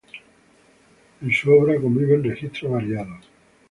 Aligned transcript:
En 1.21 1.31
su 1.31 1.51
obra 1.53 1.79
conviven 1.79 2.23
registros 2.23 2.71
variados. 2.71 3.27